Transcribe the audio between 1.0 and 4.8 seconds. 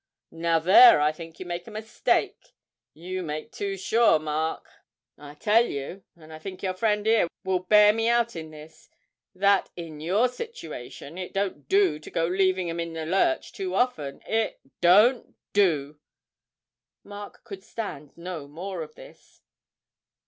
think you make your mistake you make too sure, Mark.